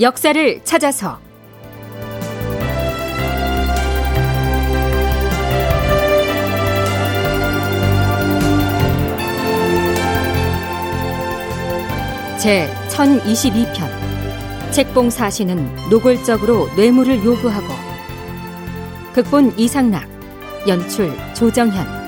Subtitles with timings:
[0.00, 1.18] 역사를 찾아서.
[12.38, 14.72] 제 1022편.
[14.72, 17.66] 책봉 사 시는 노골적으로 뇌물을 요구하고
[19.12, 20.08] 극본 이상락
[20.66, 22.01] 연출 조정현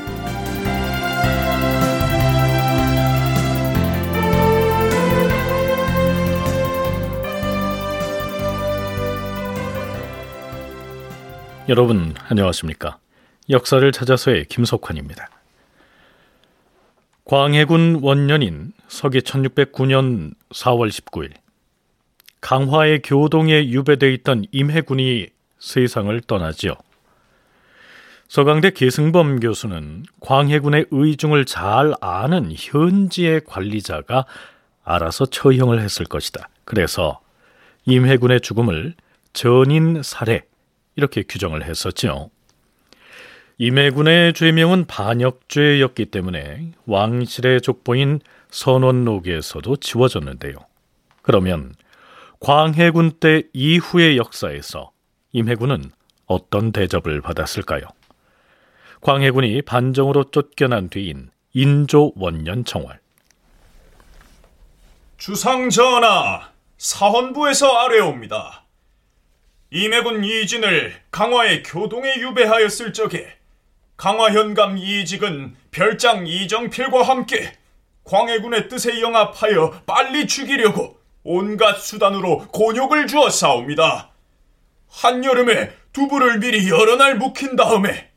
[11.66, 12.98] 여러분 안녕하십니까?
[13.48, 15.30] 역사를 찾아서의 김석환입니다.
[17.24, 21.32] 광해군 원년인 서기 1609년 4월 19일
[22.42, 26.74] 강화의 교동에 유배돼 있던 임해군이 세상을 떠나지요.
[28.28, 34.26] 서강대 계승범 교수는 광해군의 의중을 잘 아는 현지의 관리자가
[34.84, 36.50] 알아서 처형을 했을 것이다.
[36.66, 37.20] 그래서
[37.86, 38.92] 임해군의 죽음을
[39.32, 40.42] 전인 살해
[40.96, 42.30] 이렇게 규정을 했었지요.
[43.58, 48.20] 임해군의 죄명은 반역죄였기 때문에 왕실의 족보인
[48.50, 50.54] 선원록에서도 지워졌는데요.
[51.22, 51.74] 그러면
[52.40, 54.90] 광해군 때 이후의 역사에서
[55.32, 55.90] 임해군은
[56.26, 57.82] 어떤 대접을 받았을까요?
[59.00, 62.98] 광해군이 반정으로 쫓겨난 뒤인 인조 원년 정월.
[65.16, 68.63] 주상 전하, 사헌부에서 아뢰옵니다.
[69.74, 73.26] 임해군 이진을 강화의 교동에 유배하였을 적에
[73.96, 77.52] 강화 현감 이직은 별장 이정필과 함께
[78.04, 84.12] 광해군의 뜻에 영합하여 빨리 죽이려고 온갖 수단으로 곤욕을 주어 싸웁니다.
[84.90, 88.12] 한여름에 두부를 미리 여러 날 묵힌 다음에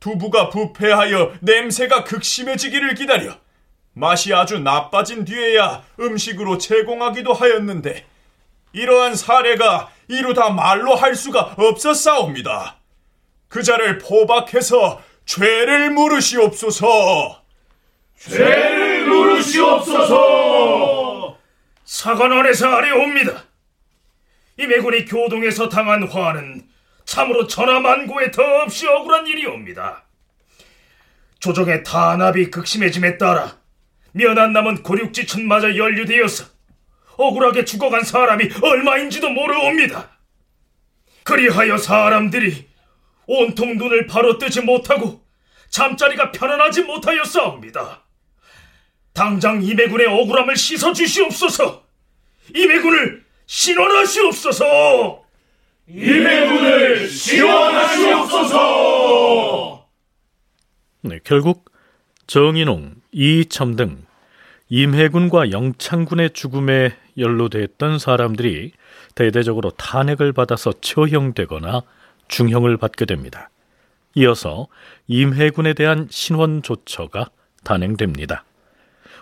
[0.00, 3.36] 두부가 부패하여 냄새가 극심해지기를 기다려
[3.92, 8.11] 맛이 아주 나빠진 뒤에야 음식으로 제공하기도 하였는데
[8.72, 12.76] 이러한 사례가 이루 다 말로 할 수가 없었사옵니다.
[13.48, 17.42] 그자를 포박해서 죄를 물으시옵소서.
[18.16, 20.52] 죄를 물으시옵소서.
[21.84, 23.44] 사관 안에서 아래옵니다.
[24.58, 26.66] 임해군이 교동에서 당한 화는
[27.04, 30.04] 참으로 천하만고에 더없이 억울한 일이옵니다.
[31.40, 33.58] 조정의 탄압이 극심해짐에 따라
[34.12, 36.51] 면한 남은 고륙지춘마저 연루되어서
[37.16, 40.10] 억울하게 죽어간 사람이 얼마인지도 모르옵니다.
[41.24, 42.68] 그리하여 사람들이
[43.26, 45.24] 온통 눈을 바로 뜨지 못하고
[45.70, 48.02] 잠자리가 편안하지 못하여 싸웁니다.
[49.12, 51.84] 당장 임해군의 억울함을 씻어 주시옵소서.
[52.54, 55.24] 임해군을 신원하시옵소서.
[55.88, 59.88] 임해군을 신원하시옵소서.
[61.02, 61.70] 네, 결국
[62.26, 64.04] 정인홍, 이첨 등
[64.74, 68.72] 임해군과 영창군의 죽음에 연루됐던 사람들이
[69.14, 71.82] 대대적으로 탄핵을 받아서 처형되거나
[72.28, 73.50] 중형을 받게 됩니다.
[74.14, 74.68] 이어서
[75.08, 77.28] 임해군에 대한 신원 조처가
[77.64, 78.46] 단행됩니다.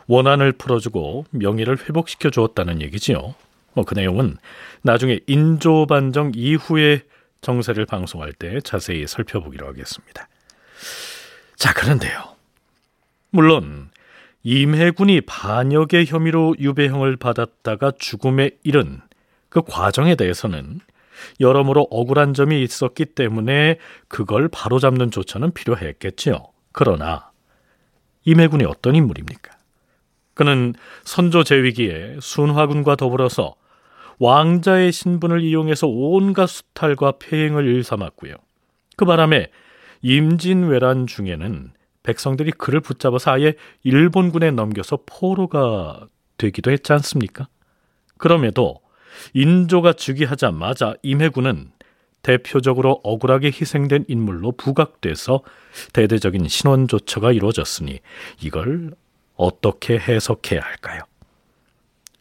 [0.07, 3.35] 원한을 풀어주고 명예를 회복시켜 주었다는 얘기지요.
[3.73, 4.37] 뭐 그 내용은
[4.83, 7.03] 나중에 인조 반정 이후의
[7.41, 10.29] 정세를 방송할 때 자세히 살펴보기로 하겠습니다.
[11.57, 12.37] 자, 그런데요.
[13.31, 13.91] 물론
[14.43, 19.01] 임해군이 반역의 혐의로 유배형을 받았다가 죽음에 이른
[19.49, 20.81] 그 과정에 대해서는
[21.41, 23.79] 여러모로 억울한 점이 있었기 때문에
[24.09, 26.47] 그걸 바로잡는 조처는 필요했겠지요.
[26.73, 27.31] 그러나
[28.25, 29.53] 임해군이 어떤 인물입니까?
[30.35, 30.75] 그는
[31.05, 33.57] 선조 제위기에 순화군과 더불어서
[34.19, 38.35] 왕자의 신분을 이용해서 온갖 수탈과 폐행을 일삼았고요.
[38.97, 39.49] 그 바람에
[40.03, 41.73] 임진왜란 중에는
[42.03, 46.07] 백성들이 그를 붙잡아서 아예 일본군에 넘겨서 포로가
[46.39, 47.49] 되기도 했지 않습니까?
[48.17, 48.81] 그럼에도
[49.35, 51.73] 인조가 즉위하자마자 임해군은
[52.23, 55.43] 대표적으로 억울하게 희생된 인물로 부각돼서
[55.93, 58.01] 대대적인 신원 조처가 이루어졌으니
[58.43, 58.93] 이걸
[59.37, 61.01] 어떻게 해석해야 할까요?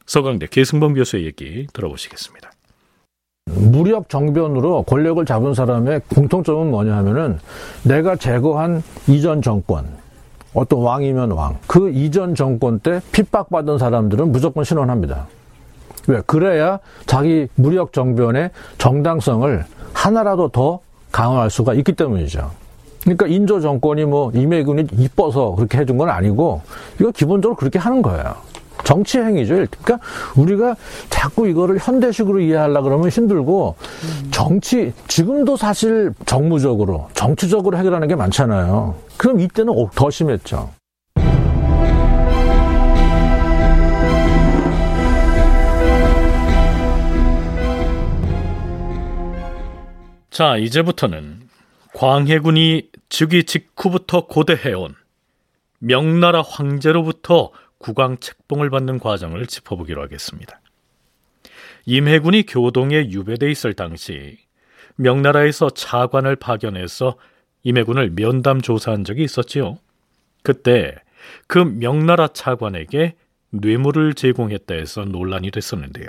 [0.06, 2.51] 서강대 계승범 교수의 얘기 들어보시겠습니다.
[3.59, 7.39] 무력 정변으로 권력을 잡은 사람의 공통점은 뭐냐 하면은
[7.83, 9.85] 내가 제거한 이전 정권,
[10.53, 15.27] 어떤 왕이면 왕, 그 이전 정권 때 핍박받은 사람들은 무조건 신원합니다.
[16.07, 16.21] 왜?
[16.25, 20.79] 그래야 자기 무력 정변의 정당성을 하나라도 더
[21.11, 22.50] 강화할 수가 있기 때문이죠.
[23.03, 26.61] 그러니까 인조 정권이 뭐 임해군이 이뻐서 그렇게 해준 건 아니고
[27.00, 28.35] 이거 기본적으로 그렇게 하는 거예요.
[28.84, 29.54] 정치 행위죠.
[29.54, 30.00] 그러니까
[30.36, 30.76] 우리가
[31.10, 33.76] 자꾸 이거를 현대식으로 이해하려 그러면 힘들고
[34.31, 38.96] 정치 지금도 사실 정무적으로 정치적으로 해결하는 게 많잖아요.
[39.18, 40.70] 그럼 이때는 더 심했죠.
[50.30, 51.42] 자, 이제부터는
[51.96, 54.96] 광해군이 즉위 직후부터 고대해온
[55.80, 60.62] 명나라 황제로부터 국왕 책봉을 받는 과정을 짚어보기로 하겠습니다.
[61.86, 64.38] 임해군이 교동에 유배돼 있을 당시
[64.96, 67.18] 명나라에서 차관을 파견해서
[67.64, 69.78] 임해군을 면담 조사한 적이 있었지요.
[70.44, 70.96] 그때
[71.48, 73.16] 그 명나라 차관에게
[73.52, 76.08] 뇌물을 제공했다 해서 논란이 됐었는데요.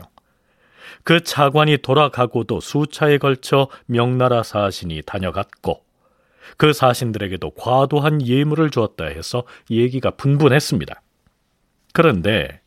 [1.03, 5.83] 그 차관이 돌아가고도 수차에 걸쳐 명나라 사신이 다녀갔고
[6.57, 11.01] 그 사신들에게도 과도한 예물을 주었다 해서 얘기가 분분했습니다.
[11.93, 12.61] 그런데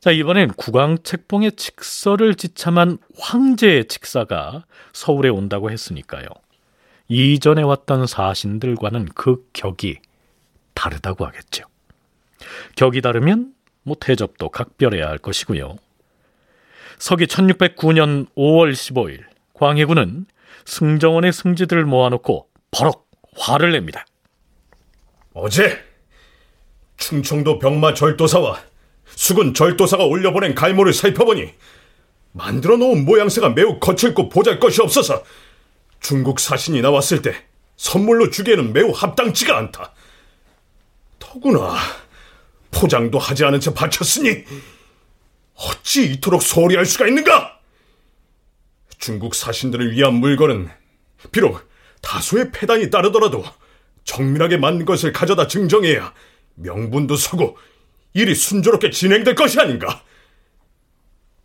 [0.00, 6.26] 자 이번엔 국왕 책봉의 직서를 지참한 황제의 직사가 서울에 온다고 했으니까요.
[7.08, 9.98] 이전에 왔던 사신들과는 그 격이
[10.74, 11.64] 다르다고 하겠죠.
[12.76, 13.52] 격이 다르면
[13.82, 15.76] 뭐 대접도 각별해야 할 것이고요.
[16.98, 20.26] 서기 1609년 5월 15일 광해군은
[20.64, 24.04] 승정원의 승지들을 모아놓고 버럭 화를 냅니다.
[25.32, 25.87] 어제
[26.98, 28.60] 충청도 병마 절도사와
[29.06, 31.54] 수군 절도사가 올려보낸 갈모를 살펴보니
[32.32, 35.24] 만들어 놓은 모양새가 매우 거칠고 보잘 것이 없어서
[36.00, 37.34] 중국 사신이 나왔을 때
[37.76, 39.92] 선물로 주기에는 매우 합당치가 않다.
[41.18, 41.76] 더구나
[42.70, 44.44] 포장도 하지 않은 채 바쳤으니
[45.54, 47.58] 어찌 이토록 소홀히 할 수가 있는가?
[48.98, 50.68] 중국 사신들을 위한 물건은
[51.32, 51.68] 비록
[52.02, 53.44] 다소의 폐단이 따르더라도
[54.04, 56.12] 정밀하게 맞는 것을 가져다 증정해야
[56.58, 57.56] 명분도 서고
[58.14, 60.02] 일이 순조롭게 진행될 것이 아닌가?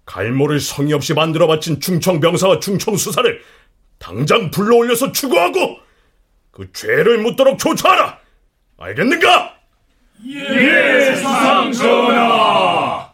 [0.06, 3.42] 갈모를 성의 없이 만들어 바친 충청 병사와 충청 수사를
[4.00, 5.78] 당장 불러올려서 추구하고
[6.52, 8.20] 그 죄를 묻도록 조처하라!
[8.78, 9.56] 알겠는가?
[10.28, 13.14] 예, 상전하!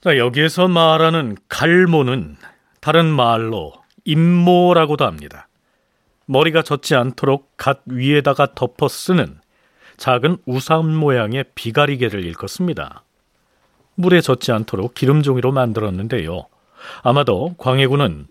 [0.00, 2.36] 자, 여기에서 말하는 갈모는
[2.80, 3.72] 다른 말로
[4.04, 5.48] 임모라고도 합니다.
[6.26, 9.40] 머리가 젖지 않도록 갓 위에다가 덮어 쓰는
[9.96, 13.04] 작은 우산 모양의 비가리개를 일컫습니다.
[13.94, 16.46] 물에 젖지 않도록 기름종이로 만들었는데요.
[17.02, 18.26] 아마도 광해군은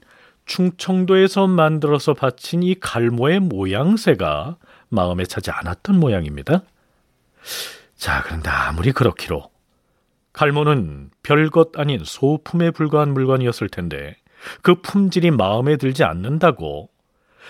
[0.45, 4.57] 충청도에서 만들어서 바친 이 갈모의 모양새가
[4.89, 6.61] 마음에 차지 않았던 모양입니다.
[7.95, 9.49] 자, 그런데 아무리 그렇기로
[10.33, 14.17] 갈모는 별것 아닌 소품에 불과한 물건이었을 텐데
[14.61, 16.89] 그 품질이 마음에 들지 않는다고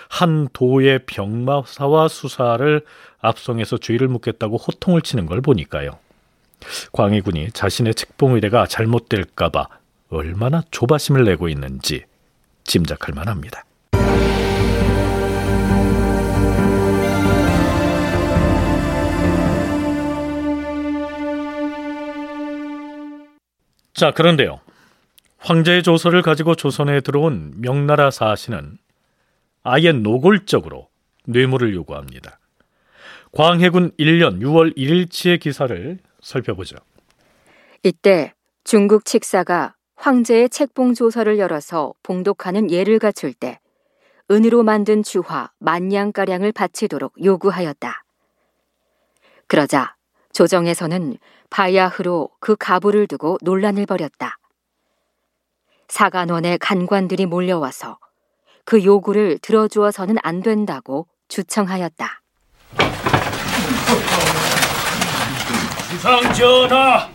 [0.10, 2.86] 한 도의 병마사와 수사를
[3.24, 5.98] 압송해서 죄를 묻겠다고 호통을 치는 걸 보니까요.
[6.92, 9.68] 광해군이 자신의 책봉 의례가 잘못될까봐
[10.10, 12.04] 얼마나 조바심을 내고 있는지
[12.66, 13.66] 짐작할 만합니다.
[23.94, 24.60] 자, 그런데요.
[25.40, 28.78] 황제의 조서를 가지고 조선에 들어온 명나라 사신은
[29.62, 30.90] 아예 노골적으로
[31.26, 32.40] 뇌물을 요구합니다.
[33.36, 36.76] 광해군 1년 6월 1일치의 기사를 살펴보죠.
[37.82, 38.32] 이때
[38.64, 43.60] 중국 칙사가 황제의 책봉 조서를 열어서 봉독하는 예를 갖출 때
[44.30, 48.04] 은으로 만든 주화 만냥가량을 바치도록 요구하였다.
[49.48, 49.96] 그러자
[50.32, 51.18] 조정에서는
[51.50, 54.38] 바야흐로 그 가부를 두고 논란을 벌였다.
[55.88, 57.98] 사간원의 간관들이 몰려와서
[58.64, 62.22] 그 요구를 들어주어서는 안 된다고 주청하였다.
[65.90, 67.10] 주상전하,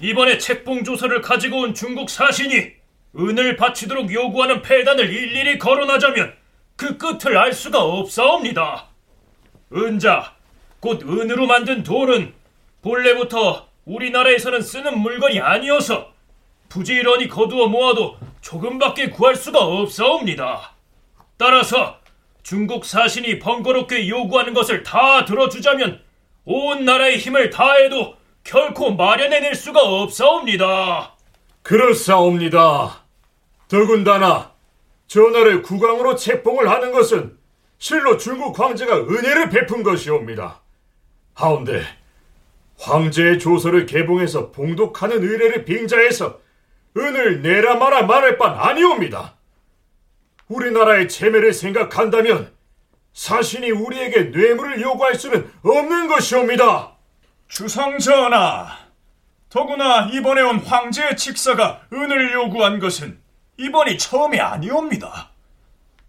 [0.00, 2.72] 이번에 책봉 조서를 가지고 온 중국 사신이
[3.18, 6.34] 은을 바치도록 요구하는 폐단을 일일이 거론하자면
[6.76, 8.86] 그 끝을 알 수가 없사옵니다.
[9.72, 10.34] 은자,
[10.80, 12.32] 곧 은으로 만든 돌은
[12.82, 16.12] 본래부터 우리나라에서는 쓰는 물건이 아니어서
[16.68, 20.72] 부지런히 거두어 모아도 조금밖에 구할 수가 없사옵니다.
[21.36, 21.97] 따라서
[22.42, 26.00] 중국 사신이 번거롭게 요구하는 것을 다 들어주자면
[26.44, 31.16] 온 나라의 힘을 다해도 결코 마련해낼 수가 없사옵니다.
[31.62, 33.04] 그렇사옵니다.
[33.68, 34.52] 더군다나
[35.06, 37.36] 전하를 국왕으로 책봉을 하는 것은
[37.78, 40.62] 실로 중국 황제가 은혜를 베푼 것이옵니다.
[41.34, 41.82] 하운데
[42.78, 46.40] 황제의 조서를 개봉해서 봉독하는 의뢰를 빙자해서
[46.96, 49.37] 은을 내라 마라 말할 판 아니옵니다.
[50.48, 52.52] 우리나라의 체면을 생각한다면
[53.12, 56.92] 사신이 우리에게 뇌물을 요구할 수는 없는 것이옵니다.
[57.48, 58.76] 주상전하,
[59.48, 63.18] 더구나 이번에 온 황제의 칙사가 은을 요구한 것은
[63.56, 65.30] 이번이 처음이 아니옵니다.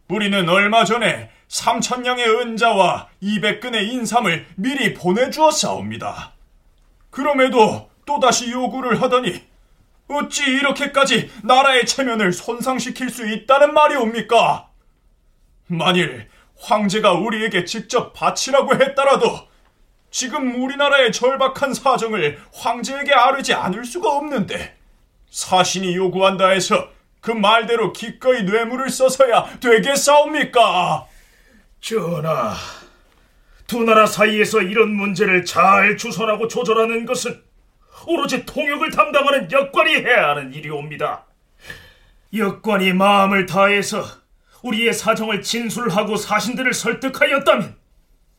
[0.07, 6.33] 우리는 얼마 전에 3천냥의 은자와 200근의 인삼을 미리 보내주었사옵니다.
[7.09, 9.48] 그럼에도 또다시 요구를 하더니
[10.09, 14.69] 어찌 이렇게까지 나라의 체면을 손상시킬 수 있다는 말이옵니까?
[15.67, 19.47] 만일 황제가 우리에게 직접 바치라고 했더라도
[20.09, 24.75] 지금 우리나라의 절박한 사정을 황제에게 아르지 않을 수가 없는데
[25.29, 26.89] 사신이 요구한다 해서
[27.21, 31.05] 그 말대로 기꺼이 뇌물을 써서야 되겠사옵니까?
[31.81, 32.55] 전하,
[33.67, 37.43] 두 나라 사이에서 이런 문제를 잘 주선하고 조절하는 것은
[38.05, 41.25] 오로지 통역을 담당하는 역관이 해야 하는 일이옵니다.
[42.33, 44.03] 역관이 마음을 다해서
[44.61, 47.75] 우리의 사정을 진술하고 사신들을 설득하였다면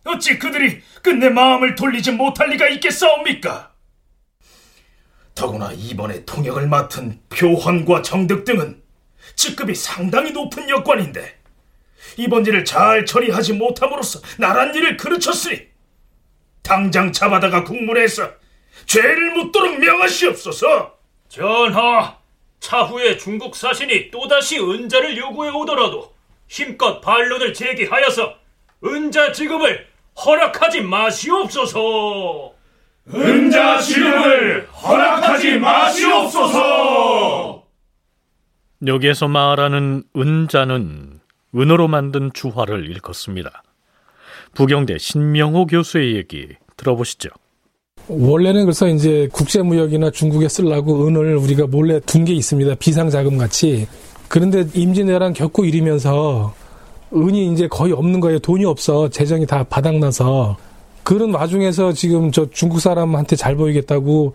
[0.05, 3.71] 어찌 그들이 끝내 마음을 돌리지 못할 리가 있겠사옵니까?
[5.35, 8.83] 더구나 이번에 통역을 맡은 표헌과 정득 등은
[9.37, 11.39] 직급이 상당히 높은 역관인데
[12.17, 15.69] 이번 일을 잘 처리하지 못함으로써 나란 일을 그르쳤으니
[16.63, 18.40] 당장 잡아다가 국문에서
[18.91, 20.99] 죄를 묻도록 명하시옵소서.
[21.29, 22.17] 전하,
[22.59, 26.13] 차후에 중국 사신이 또다시 은자를 요구해 오더라도
[26.49, 28.35] 힘껏 반론을 제기하여서
[28.85, 29.87] 은자 지급을
[30.25, 32.53] 허락하지 마시옵소서.
[33.15, 37.65] 은자 지급을 허락하지 마시옵소서.
[38.89, 41.21] 여기에서 말하는 은자는
[41.55, 43.63] 은으로 만든 주화를 일컫습니다.
[44.55, 47.31] 부경대 신명호 교수의 얘기 들어보시죠.
[48.09, 52.75] 원래는 그래서 이제 국제무역이나 중국에 쓰려고 은을 우리가 몰래 둔 게 있습니다.
[52.77, 53.87] 비상자금 같이.
[54.29, 56.53] 그런데 임진왜란 겪고 이르면서
[57.15, 58.39] 은이 이제 거의 없는 거예요.
[58.39, 59.09] 돈이 없어.
[59.09, 60.57] 재정이 다 바닥나서.
[61.03, 64.35] 그런 와중에서 지금 저 중국 사람한테 잘 보이겠다고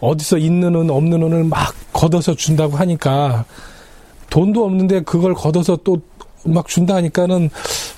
[0.00, 3.44] 어디서 있는 은 없는 은을 막 걷어서 준다고 하니까
[4.30, 6.00] 돈도 없는데 그걸 걷어서 또
[6.44, 7.50] 막 준다 하니까는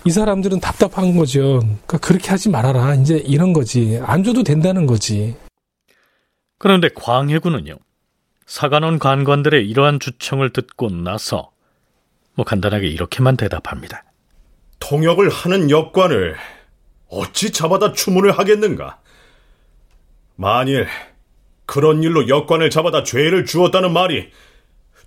[0.06, 1.60] 이 사람들은 답답한 거죠.
[1.60, 2.94] 그러니까 그렇게 하지 말아라.
[2.94, 3.98] 이제 이런 거지.
[4.02, 5.34] 안 줘도 된다는 거지.
[6.58, 7.76] 그런데 광해군은요.
[8.46, 11.52] 사관원 관관들의 이러한 주청을 듣고 나서
[12.34, 14.04] 뭐 간단하게 이렇게만 대답합니다.
[14.80, 16.36] 통역을 하는 역관을
[17.08, 18.98] 어찌 잡아다 추문을 하겠는가?
[20.36, 20.86] 만일
[21.64, 24.28] 그런 일로 역관을 잡아다 죄를 주었다는 말이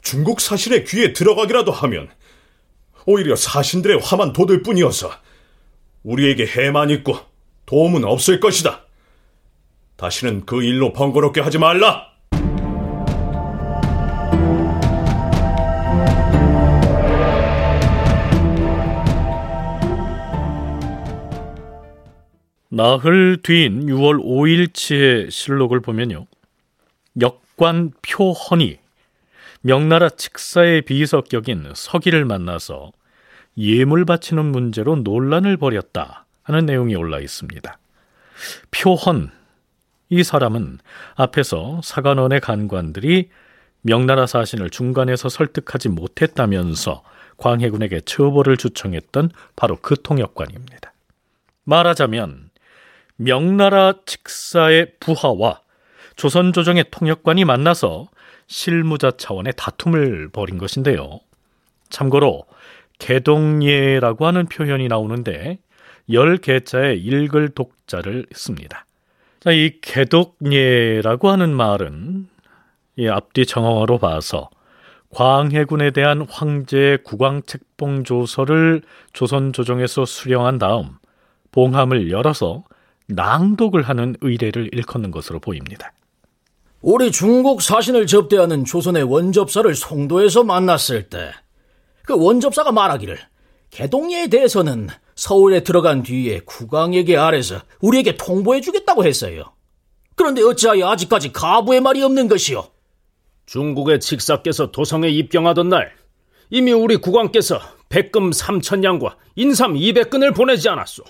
[0.02, 2.10] 중국 사신의 귀에 들어가기라도 하면
[3.08, 5.10] 오히려 사신들의 화만 돋을 뿐이어서
[6.04, 7.18] 우리에게 해만 있고
[7.66, 8.86] 도움은 없을 것이다.
[9.96, 12.12] 다시는 그 일로 번거롭게 하지 말라.
[22.70, 26.28] 나흘 뒤인 6월 5일치의 실록을 보면요.
[27.20, 28.78] 역관 표헌이
[29.68, 32.94] 명나라 직사의 비서격인 서기를 만나서
[33.58, 37.78] 예물 바치는 문제로 논란을 벌였다 하는 내용이 올라 있습니다.
[38.72, 39.30] 표헌
[40.08, 40.80] 이 사람은
[41.16, 43.30] 앞에서 사관원의 간관들이
[43.82, 47.04] 명나라 사신을 중간에서 설득하지 못했다면서
[47.36, 50.94] 광해군에게 처벌을 주청했던 바로 그 통역관입니다.
[51.66, 52.52] 말하자면
[53.18, 55.60] 명나라 직사의 부하와
[56.16, 58.08] 조선 조정의 통역관이 만나서
[58.48, 61.20] 실무자 차원의 다툼을 벌인 것인데요.
[61.90, 62.46] 참고로
[63.00, 65.60] 개동예라고 하는 표현이 나오는데
[66.12, 68.86] 열 개자에 읽을 독자를 씁니다.
[69.40, 72.28] 자, 이 개독예라고 하는 말은
[72.96, 74.50] 이 앞뒤 정황으로 봐서
[75.10, 78.82] 광해군에 대한 황제의 국왕 책봉 조서를
[79.14, 80.98] 조선 조정에서 수령한 다음
[81.52, 82.64] 봉함을 열어서
[83.08, 85.92] 낭독을 하는 의례를 일컫는 것으로 보입니다.
[86.82, 91.32] 우리 중국 사신을 접대하는 조선의 원접사를 송도에서 만났을 때
[92.08, 93.20] 그 원접사가 말하기를
[93.70, 99.44] 개동리에 대해서는 서울에 들어간 뒤에 국왕에게 아래서 우리에게 통보해 주겠다고 했어요.
[100.16, 102.66] 그런데 어찌하여 아직까지 가부의 말이 없는 것이요?
[103.46, 105.92] 중국의 직사께서 도성에 입경하던 날
[106.50, 111.04] 이미 우리 국왕께서 백금 3천냥과 인삼 200근을 보내지 않았소.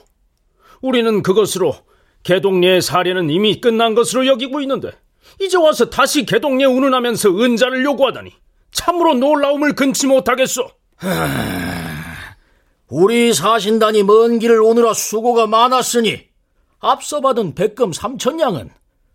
[0.81, 1.75] 우리는 그것으로
[2.23, 4.91] 개동리의 사례는 이미 끝난 것으로 여기고 있는데
[5.39, 8.31] 이제 와서 다시 개동리에 운운하면서 은자를 요구하다니
[8.71, 10.69] 참으로 놀라움을 금치 못하겠소.
[12.89, 16.27] 우리 사신단이 먼 길을 오느라 수고가 많았으니
[16.79, 18.69] 앞서 받은 백금 3천냥은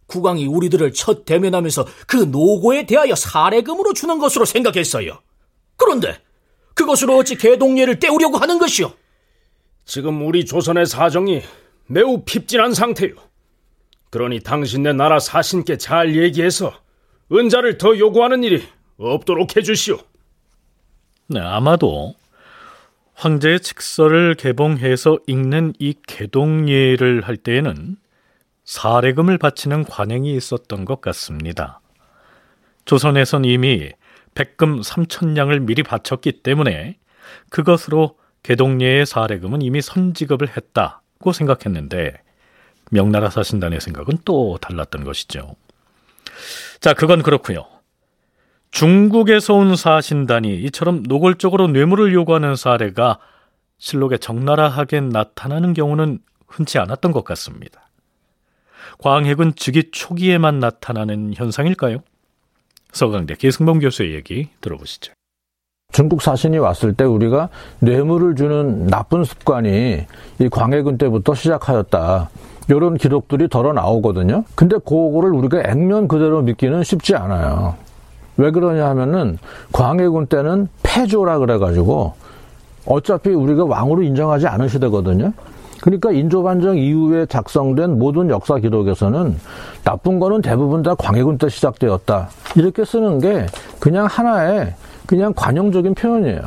[0.07, 5.19] 국왕이 우리들을 첫 대면하면서 그 노고에 대하여 사례금으로 주는 것으로 생각했어요.
[5.77, 6.21] 그런데
[6.75, 8.93] 그것으로 어찌 개동리를 떼우려고 하는 것이오
[9.85, 11.43] 지금 우리 조선의 사정이
[11.87, 13.15] 매우 핍진한 상태요.
[14.13, 16.75] 그러니 당신네 나라 사신께 잘 얘기해서
[17.33, 18.63] 은자를 더 요구하는 일이
[18.99, 19.97] 없도록 해주시오.
[21.29, 22.15] 네, 아마도
[23.15, 27.97] 황제의 직서를 개봉해서 읽는 이 개동예를 할 때에는
[28.65, 31.81] 사례금을 바치는 관행이 있었던 것 같습니다.
[32.85, 33.93] 조선에선 이미
[34.35, 36.99] 백금 3천냥을 미리 바쳤기 때문에
[37.49, 42.22] 그것으로 개동예의 사례금은 이미 선지급을 했다고 생각했는데
[42.93, 45.57] 명나라 사신단의 생각은 또 달랐던 것이죠.
[46.81, 47.65] 자, 그건 그렇고요.
[48.71, 53.19] 중국에서 온 사신단이 이처럼 노골적으로 뇌물을 요구하는 사례가
[53.79, 57.89] 실록에 적나라 하게 나타나는 경우는 흔치 않았던 것 같습니다.
[58.99, 61.99] 광핵은 즉위 초기에만 나타나는 현상일까요?
[62.93, 65.15] 서강대 계승범 교수의 얘기 들어보시죠.
[65.93, 67.49] 중국 사신이 왔을 때 우리가
[67.81, 70.07] 뇌물을 주는 나쁜 습관이
[70.41, 72.31] 이 광해군 때부터 시작하였다.
[72.69, 74.45] 이런 기록들이 덜어 나오거든요.
[74.55, 77.75] 근데 그거를 우리가 액면 그대로 믿기는 쉽지 않아요.
[78.37, 79.39] 왜 그러냐 하면은
[79.73, 82.15] 광해군 때는 패조라 그래가지고
[82.87, 85.33] 어차피 우리가 왕으로 인정하지 않은 시대거든요.
[85.83, 89.37] 그러니까 인조반정 이후에 작성된 모든 역사 기록에서는
[89.85, 92.29] 나쁜 거는 대부분 다 광해군 때 시작되었다.
[92.57, 93.47] 이렇게 쓰는 게
[93.81, 94.75] 그냥 하나의
[95.07, 96.41] 그냥 관용적인 표현이에요.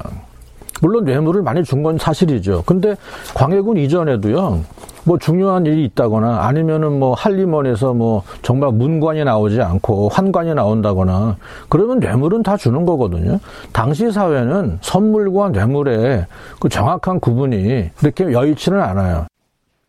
[0.81, 2.63] 물론 뇌물을 많이 준 건 사실이죠.
[2.65, 2.95] 근데
[3.33, 4.61] 광해군 이전에도요,
[5.05, 11.37] 뭐 중요한 일이 있다거나 아니면은 뭐 한림원에서 뭐 정말 문관이 나오지 않고 환관이 나온다거나
[11.69, 13.39] 그러면 뇌물은 다 주는 거거든요.
[13.71, 16.25] 당시 사회는 선물과 뇌물의
[16.59, 19.27] 그 정확한 구분이 이렇게 여의치는 않아요.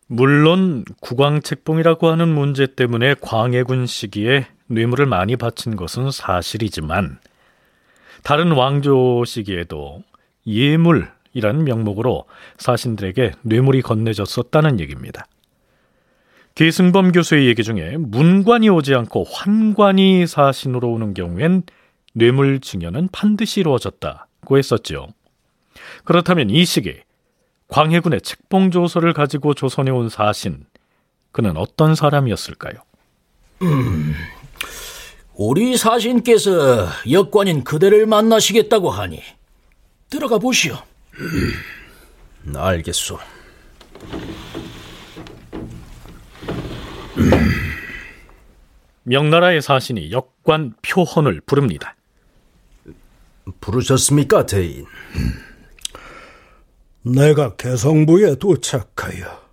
[0.07, 7.17] 물론 국왕책봉이라고 하는 문제 때문에 광해군 시기에 뇌물을 많이 바친 것은 사실이지만
[8.23, 10.03] 다른 왕조 시기에도
[10.45, 12.25] 예물 이라는 명목으로
[12.57, 15.27] 사신들에게 뇌물이 건네졌었다는 얘기입니다.
[16.55, 21.63] 계승범 교수의 얘기 중에 문관이 오지 않고 환관이 사신으로 오는 경우엔
[22.13, 25.09] 뇌물 증여는 반드시 이루어졌다고 했었죠.
[26.03, 26.95] 그렇다면 이 시기
[27.67, 30.65] 광해군의 책봉 조서를 가지고 조선에 온 사신
[31.31, 32.73] 그는 어떤 사람이었을까요?
[33.61, 34.15] 음,
[35.35, 39.21] 우리 사신께서 역관인 그대를 만나시겠다고 하니
[40.09, 40.77] 들어가 보시오.
[41.19, 43.17] 음, 알겠소.
[49.03, 51.95] 명나라의 사신이 역관 표헌을 부릅니다.
[53.61, 54.85] 부르셨습니까, 대인?
[57.01, 59.47] 내가 개성부에 도착하여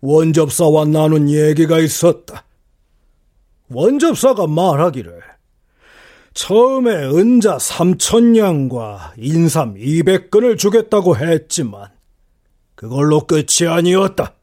[0.00, 2.44] 원접사와 나눈 얘기가 있었다.
[3.68, 5.29] 원접사가 말하기를
[6.34, 11.88] 처음에 은자 3천냥과 인삼 200근을 주겠다고 했지만
[12.74, 14.34] 그걸로 끝이 아니었다.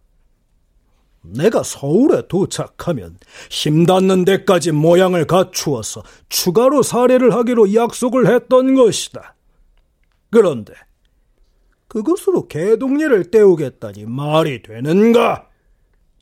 [1.21, 3.17] 내가 서울에 도착하면
[3.49, 9.35] 힘 닿는 데까지 모양을 갖추어서 추가로 사례를 하기로 약속을 했던 것이다.
[10.29, 10.73] 그런데
[11.87, 15.47] 그것으로 개동리를 때우겠다니 말이 되는가?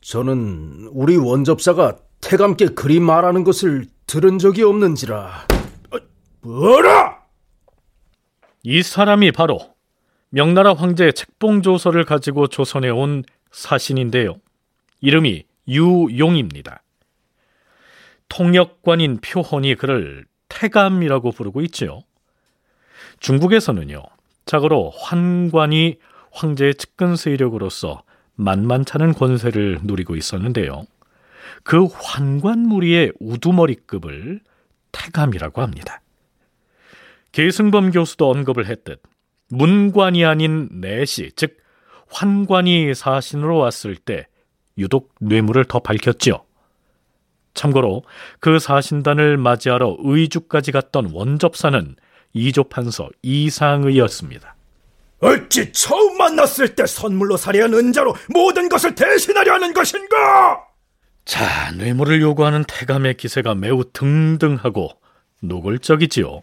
[0.00, 5.55] 저는 우리 원접사가 태감께 그리 말하는 것을 들은 적이 없는지라.
[6.46, 7.22] 어, 뭐라?
[8.62, 9.74] 이 사람이 바로
[10.30, 14.36] 명나라 황제의 책봉조서를 가지고 조선에 온 사신인데요.
[15.00, 16.82] 이름이 유용입니다.
[18.28, 22.02] 통역관인 표헌이 그를 태감이라고 부르고 있죠.
[23.20, 24.02] 중국에서는요.
[24.46, 25.98] 자고로 환관이
[26.32, 28.02] 황제의 측근 세력으로서
[28.34, 30.86] 만만찮은 권세를 누리고 있었는데요.
[31.62, 34.40] 그 환관 무리의 우두머리급을
[34.92, 36.00] 태감이라고 합니다.
[37.36, 39.02] 계승범 교수도 언급을 했듯
[39.50, 41.58] 문관이 아닌 내시, 즉
[42.08, 44.26] 환관이 사신으로 왔을 때
[44.78, 46.42] 유독 뇌물을 더 밝혔지요.
[47.52, 48.04] 참고로
[48.40, 51.96] 그 사신단을 맞이하러 의주까지 갔던 원접사는
[52.32, 54.56] 이조판서 이상의였습니다.
[55.20, 60.64] 어찌 처음 만났을 때 선물로 사려한 은자로 모든 것을 대신하려 하는 것인가?
[61.26, 64.88] 자, 뇌물을 요구하는 태감의 기세가 매우 등등하고
[65.42, 66.42] 노골적이지요.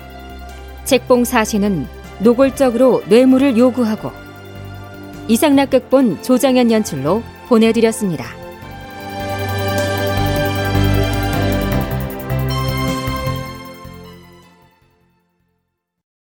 [0.91, 1.87] 책봉 사신은
[2.19, 4.11] 노골적으로 뇌물을 요구하고
[5.29, 8.40] 이상락 극본 조장현 연출로 보내드렸습니다.